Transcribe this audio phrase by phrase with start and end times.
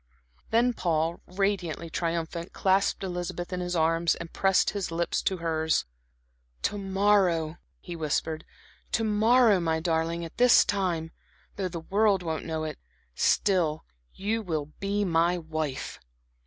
[0.49, 5.85] Then Paul, radiantly triumphant, clasped Elizabeth in his arms, and pressed his lips to hers.
[6.63, 8.43] "To morrow," he whispered,
[8.93, 11.11] "to morrow, my darling, at this time
[11.55, 12.79] though the world won't know it
[13.13, 15.99] still you will be my wife."